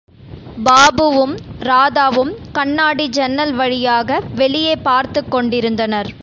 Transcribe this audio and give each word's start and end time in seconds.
பாபுவும், 0.63 1.37
ராதாவும் 1.59 2.31
கண்ணாடி 2.51 3.09
ஜன்னல் 3.09 3.53
வழியாக 3.53 4.21
வெளியே 4.35 4.75
பார்த்துக் 4.75 5.31
கொண்டிருந்தனர். 5.31 6.11